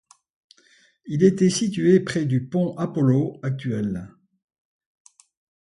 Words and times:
Il 1.05 1.23
était 1.23 1.51
situé 1.51 1.99
près 1.99 2.25
du 2.25 2.47
pont 2.47 2.75
Apollo 2.75 3.37
actuel. 3.43 4.09